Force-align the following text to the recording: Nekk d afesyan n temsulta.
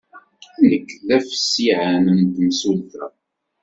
Nekk 0.69 0.89
d 1.07 1.09
afesyan 1.17 2.05
n 2.19 2.21
temsulta. 2.35 3.05